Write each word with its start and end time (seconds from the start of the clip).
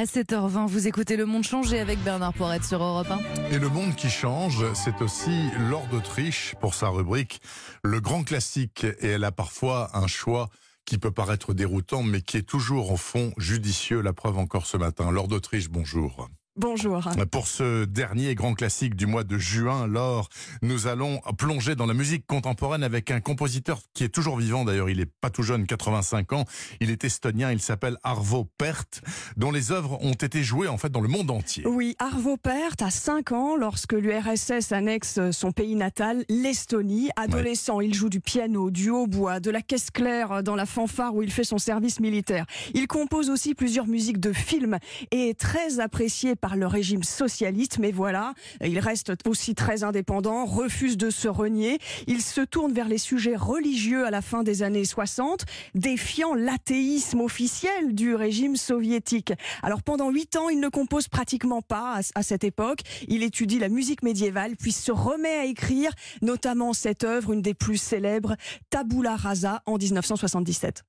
À 0.00 0.04
7h20, 0.04 0.66
vous 0.66 0.88
écoutez 0.88 1.18
Le 1.18 1.26
Monde 1.26 1.44
changer 1.44 1.78
avec 1.78 1.98
Bernard 1.98 2.32
Poirette 2.32 2.64
sur 2.64 2.82
Europe 2.82 3.08
1. 3.10 3.50
Et 3.50 3.58
le 3.58 3.68
monde 3.68 3.94
qui 3.96 4.08
change, 4.08 4.64
c'est 4.72 5.02
aussi 5.02 5.50
Laure 5.68 5.86
d'Autriche 5.88 6.54
pour 6.58 6.72
sa 6.72 6.88
rubrique 6.88 7.42
Le 7.84 8.00
grand 8.00 8.24
classique. 8.24 8.86
Et 9.00 9.08
elle 9.08 9.24
a 9.24 9.30
parfois 9.30 9.90
un 9.92 10.06
choix 10.06 10.48
qui 10.86 10.96
peut 10.96 11.10
paraître 11.10 11.52
déroutant, 11.52 12.02
mais 12.02 12.22
qui 12.22 12.38
est 12.38 12.48
toujours 12.48 12.90
au 12.92 12.96
fond 12.96 13.34
judicieux. 13.36 14.00
La 14.00 14.14
preuve 14.14 14.38
encore 14.38 14.64
ce 14.64 14.78
matin. 14.78 15.10
Laure 15.10 15.28
d'Autriche, 15.28 15.68
bonjour. 15.68 16.30
Bonjour. 16.56 17.08
Pour 17.30 17.46
ce 17.46 17.84
dernier 17.84 18.34
grand 18.34 18.54
classique 18.54 18.96
du 18.96 19.06
mois 19.06 19.22
de 19.22 19.38
juin, 19.38 19.86
Laure, 19.86 20.28
nous 20.62 20.88
allons 20.88 21.20
plonger 21.38 21.76
dans 21.76 21.86
la 21.86 21.94
musique 21.94 22.26
contemporaine 22.26 22.82
avec 22.82 23.12
un 23.12 23.20
compositeur 23.20 23.80
qui 23.94 24.02
est 24.02 24.08
toujours 24.08 24.36
vivant. 24.36 24.64
D'ailleurs, 24.64 24.90
il 24.90 24.98
est 24.98 25.10
pas 25.20 25.30
tout 25.30 25.44
jeune, 25.44 25.64
85 25.64 26.32
ans. 26.32 26.44
Il 26.80 26.90
est 26.90 27.04
estonien. 27.04 27.52
Il 27.52 27.60
s'appelle 27.60 27.98
Arvo 28.02 28.48
Pärt, 28.58 29.00
dont 29.36 29.52
les 29.52 29.70
œuvres 29.70 30.02
ont 30.02 30.12
été 30.12 30.42
jouées 30.42 30.66
en 30.66 30.76
fait 30.76 30.90
dans 30.90 31.00
le 31.00 31.08
monde 31.08 31.30
entier. 31.30 31.64
Oui, 31.68 31.94
Arvo 32.00 32.36
Pärt 32.36 32.82
a 32.82 32.90
5 32.90 33.30
ans 33.30 33.56
lorsque 33.56 33.92
l'URSS 33.92 34.72
annexe 34.72 35.20
son 35.30 35.52
pays 35.52 35.76
natal, 35.76 36.24
l'Estonie. 36.28 37.10
Adolescent, 37.14 37.80
il 37.80 37.94
joue 37.94 38.08
du 38.08 38.20
piano, 38.20 38.72
du 38.72 38.90
hautbois, 38.90 39.38
de 39.38 39.52
la 39.52 39.62
caisse 39.62 39.92
claire 39.92 40.42
dans 40.42 40.56
la 40.56 40.66
fanfare 40.66 41.14
où 41.14 41.22
il 41.22 41.30
fait 41.30 41.44
son 41.44 41.58
service 41.58 42.00
militaire. 42.00 42.44
Il 42.74 42.88
compose 42.88 43.30
aussi 43.30 43.54
plusieurs 43.54 43.86
musiques 43.86 44.20
de 44.20 44.32
films 44.32 44.78
et 45.12 45.28
est 45.28 45.38
très 45.38 45.78
apprécié 45.78 46.34
par 46.40 46.56
le 46.56 46.66
régime 46.66 47.02
socialiste, 47.02 47.78
mais 47.78 47.92
voilà, 47.92 48.34
il 48.64 48.78
reste 48.78 49.12
aussi 49.26 49.54
très 49.54 49.84
indépendant, 49.84 50.44
refuse 50.44 50.96
de 50.96 51.10
se 51.10 51.28
renier. 51.28 51.78
Il 52.06 52.22
se 52.22 52.40
tourne 52.40 52.72
vers 52.72 52.88
les 52.88 52.98
sujets 52.98 53.36
religieux 53.36 54.06
à 54.06 54.10
la 54.10 54.22
fin 54.22 54.42
des 54.42 54.62
années 54.62 54.84
60, 54.84 55.44
défiant 55.74 56.34
l'athéisme 56.34 57.20
officiel 57.20 57.94
du 57.94 58.14
régime 58.14 58.56
soviétique. 58.56 59.32
Alors 59.62 59.82
pendant 59.82 60.10
huit 60.10 60.36
ans, 60.36 60.48
il 60.48 60.60
ne 60.60 60.68
compose 60.68 61.08
pratiquement 61.08 61.62
pas 61.62 62.00
à, 62.14 62.22
cette 62.22 62.44
époque. 62.44 62.80
Il 63.08 63.22
étudie 63.22 63.58
la 63.58 63.68
musique 63.68 64.02
médiévale, 64.02 64.56
puis 64.56 64.72
se 64.72 64.92
remet 64.92 65.36
à 65.36 65.44
écrire, 65.44 65.92
notamment 66.22 66.72
cette 66.72 67.04
œuvre, 67.04 67.32
une 67.32 67.42
des 67.42 67.54
plus 67.54 67.76
célèbres, 67.76 68.36
Tabula 68.70 69.16
Rasa, 69.16 69.62
en 69.66 69.76
1977. 69.76 70.84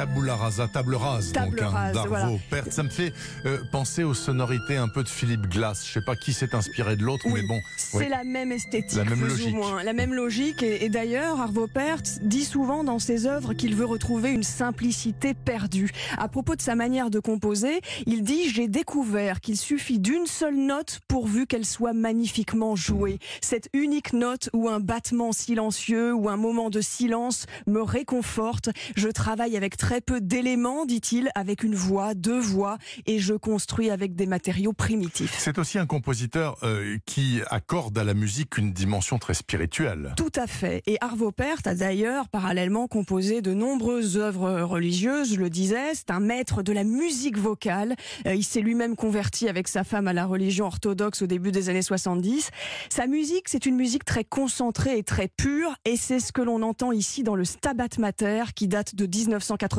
Tabula 0.00 0.34
rasa, 0.34 0.66
table 0.66 0.94
rase, 0.94 1.30
table 1.30 1.58
donc, 1.58 1.74
hein, 1.74 1.92
d'Arvo 1.92 2.40
Pärt. 2.48 2.72
Ça 2.72 2.82
me 2.82 2.88
fait 2.88 3.12
euh, 3.44 3.58
penser 3.70 4.02
aux 4.02 4.14
sonorités 4.14 4.78
un 4.78 4.88
peu 4.88 5.02
de 5.02 5.08
Philippe 5.10 5.46
Glass. 5.46 5.86
Je 5.86 5.92
sais 5.92 6.00
pas 6.00 6.16
qui 6.16 6.32
s'est 6.32 6.54
inspiré 6.54 6.96
de 6.96 7.02
l'autre, 7.02 7.26
mais 7.28 7.42
bon. 7.42 7.60
C'est 7.76 8.08
la 8.08 8.24
même 8.24 8.50
esthétique, 8.50 8.96
la 8.96 9.04
même 9.04 9.20
logique. 9.20 9.54
Ou 9.54 9.58
moins. 9.58 9.82
La 9.82 9.92
même 9.92 10.14
logique. 10.14 10.62
Et, 10.62 10.88
d'ailleurs, 10.88 11.38
Arvo 11.38 11.66
Pärt 11.66 12.20
dit 12.22 12.46
souvent 12.46 12.82
dans 12.82 12.98
ses 12.98 13.26
œuvres 13.26 13.52
qu'il 13.52 13.74
veut 13.74 13.84
retrouver 13.84 14.30
une 14.30 14.42
simplicité 14.42 15.34
perdue. 15.34 15.90
À 16.16 16.28
propos 16.28 16.56
de 16.56 16.62
sa 16.62 16.76
manière 16.76 17.10
de 17.10 17.20
composer, 17.20 17.82
il 18.06 18.22
dit 18.22 18.48
J'ai 18.48 18.68
découvert 18.68 19.42
qu'il 19.42 19.58
suffit 19.58 19.98
d'une 19.98 20.24
seule 20.24 20.56
note 20.56 21.00
pourvu 21.08 21.46
qu'elle 21.46 21.66
soit 21.66 21.92
magnifiquement 21.92 22.74
jouée. 22.74 23.18
Cette 23.42 23.68
unique 23.74 24.14
note 24.14 24.48
ou 24.54 24.70
un 24.70 24.80
battement 24.80 25.32
silencieux 25.32 26.14
ou 26.14 26.30
un 26.30 26.38
moment 26.38 26.70
de 26.70 26.80
silence 26.80 27.44
me 27.66 27.82
réconforte. 27.82 28.70
Je 28.96 29.08
travaille 29.08 29.58
avec 29.58 29.76
très 29.76 29.89
peu 29.98 30.20
d'éléments, 30.20 30.86
dit-il, 30.86 31.30
avec 31.34 31.64
une 31.64 31.74
voix, 31.74 32.14
deux 32.14 32.38
voix, 32.38 32.78
et 33.06 33.18
je 33.18 33.34
construis 33.34 33.90
avec 33.90 34.14
des 34.14 34.26
matériaux 34.26 34.72
primitifs. 34.72 35.34
C'est 35.36 35.58
aussi 35.58 35.78
un 35.78 35.86
compositeur 35.86 36.56
euh, 36.62 36.96
qui 37.06 37.40
accorde 37.50 37.98
à 37.98 38.04
la 38.04 38.14
musique 38.14 38.56
une 38.56 38.72
dimension 38.72 39.18
très 39.18 39.34
spirituelle. 39.34 40.14
Tout 40.16 40.30
à 40.36 40.46
fait. 40.46 40.82
Et 40.86 40.96
Arvo 41.00 41.32
Pärt 41.32 41.66
a 41.66 41.74
d'ailleurs 41.74 42.28
parallèlement 42.28 42.86
composé 42.86 43.42
de 43.42 43.52
nombreuses 43.52 44.16
œuvres 44.16 44.60
religieuses, 44.60 45.34
je 45.34 45.40
le 45.40 45.50
disais. 45.50 45.94
C'est 45.94 46.10
un 46.10 46.20
maître 46.20 46.62
de 46.62 46.72
la 46.72 46.84
musique 46.84 47.38
vocale. 47.38 47.96
Euh, 48.26 48.34
il 48.34 48.44
s'est 48.44 48.60
lui-même 48.60 48.94
converti 48.94 49.48
avec 49.48 49.66
sa 49.66 49.82
femme 49.82 50.06
à 50.06 50.12
la 50.12 50.26
religion 50.26 50.66
orthodoxe 50.66 51.22
au 51.22 51.26
début 51.26 51.50
des 51.50 51.68
années 51.68 51.82
70. 51.82 52.50
Sa 52.90 53.08
musique, 53.08 53.48
c'est 53.48 53.66
une 53.66 53.76
musique 53.76 54.04
très 54.04 54.24
concentrée 54.24 54.98
et 54.98 55.02
très 55.02 55.26
pure, 55.26 55.74
et 55.84 55.96
c'est 55.96 56.20
ce 56.20 56.32
que 56.32 56.42
l'on 56.42 56.62
entend 56.62 56.92
ici 56.92 57.22
dans 57.22 57.34
le 57.34 57.44
Stabat 57.44 57.88
Mater, 57.98 58.44
qui 58.54 58.68
date 58.68 58.94
de 58.94 59.06
1980 59.06 59.69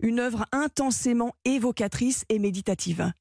une 0.00 0.20
œuvre 0.20 0.44
intensément 0.52 1.34
évocatrice 1.44 2.24
et 2.28 2.38
méditative. 2.38 3.12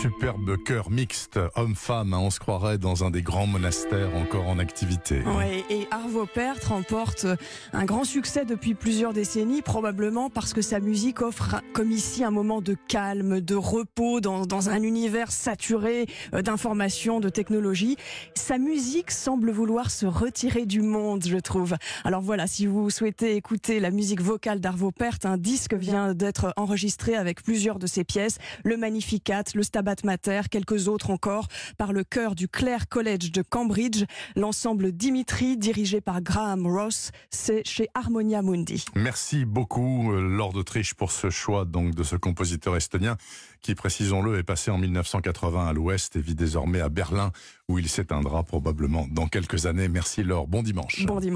Superbe 0.00 0.56
chœur 0.64 0.90
mixte, 0.90 1.38
homme-femme. 1.56 2.14
Hein, 2.14 2.20
on 2.20 2.30
se 2.30 2.40
croirait 2.40 2.78
dans 2.78 3.04
un 3.04 3.10
des 3.10 3.20
grands 3.20 3.46
monastères 3.46 4.16
encore 4.16 4.48
en 4.48 4.58
activité. 4.58 5.22
Oui, 5.26 5.62
et 5.68 5.86
Arvo 5.90 6.24
Pärt 6.24 6.64
remporte 6.64 7.26
un 7.74 7.84
grand 7.84 8.04
succès 8.04 8.46
depuis 8.46 8.72
plusieurs 8.72 9.12
décennies, 9.12 9.60
probablement 9.60 10.30
parce 10.30 10.54
que 10.54 10.62
sa 10.62 10.80
musique 10.80 11.20
offre, 11.20 11.60
comme 11.74 11.92
ici, 11.92 12.24
un 12.24 12.30
moment 12.30 12.62
de 12.62 12.76
calme, 12.88 13.42
de 13.42 13.54
repos 13.54 14.22
dans, 14.22 14.70
un 14.70 14.82
univers 14.82 15.32
saturé 15.32 16.06
euh, 16.32 16.40
d'informations, 16.40 17.20
de 17.20 17.28
technologies. 17.28 17.98
Sa 18.34 18.56
musique 18.56 19.10
semble 19.10 19.50
vouloir 19.50 19.90
se 19.90 20.06
retirer 20.06 20.64
du 20.64 20.80
monde, 20.80 21.24
je 21.26 21.36
trouve. 21.36 21.74
Alors 22.04 22.22
voilà, 22.22 22.46
si 22.46 22.66
vous 22.66 22.88
souhaitez 22.88 23.36
écouter 23.36 23.80
la 23.80 23.90
musique 23.90 24.22
vocale 24.22 24.60
d'Arvo 24.60 24.92
Pärt, 24.92 25.26
un 25.26 25.36
disque 25.36 25.74
vient 25.74 26.14
d'être 26.14 26.54
enregistré 26.56 27.16
avec 27.16 27.42
plusieurs 27.42 27.78
de 27.78 27.86
ses 27.86 28.04
pièces, 28.04 28.38
le 28.64 28.78
Magnificat, 28.78 29.44
le 29.54 29.62
Stabat 29.62 29.89
Mater, 30.04 30.42
quelques 30.50 30.88
autres 30.88 31.10
encore, 31.10 31.48
par 31.78 31.92
le 31.92 32.04
chœur 32.04 32.34
du 32.34 32.48
Clare 32.48 32.88
College 32.88 33.32
de 33.32 33.42
Cambridge. 33.42 34.04
L'ensemble 34.36 34.92
Dimitri, 34.92 35.56
dirigé 35.56 36.00
par 36.00 36.22
Graham 36.22 36.66
Ross, 36.66 37.10
c'est 37.30 37.66
chez 37.66 37.88
Harmonia 37.94 38.42
Mundi. 38.42 38.84
Merci 38.94 39.44
beaucoup, 39.44 40.12
euh, 40.12 40.20
Lord 40.20 40.52
d'Autriche, 40.52 40.94
pour 40.94 41.12
ce 41.12 41.30
choix 41.30 41.64
donc 41.64 41.94
de 41.94 42.02
ce 42.02 42.16
compositeur 42.16 42.76
estonien 42.76 43.16
qui, 43.62 43.74
précisons-le, 43.74 44.38
est 44.38 44.42
passé 44.42 44.70
en 44.70 44.78
1980 44.78 45.66
à 45.66 45.72
l'Ouest 45.72 46.16
et 46.16 46.20
vit 46.20 46.34
désormais 46.34 46.80
à 46.80 46.88
Berlin, 46.88 47.30
où 47.68 47.78
il 47.78 47.88
s'éteindra 47.88 48.42
probablement 48.42 49.06
dans 49.10 49.26
quelques 49.26 49.66
années. 49.66 49.88
Merci, 49.88 50.22
Laure. 50.22 50.46
Bon 50.46 50.62
dimanche. 50.62 51.04
Bon 51.04 51.20
dimanche. 51.20 51.30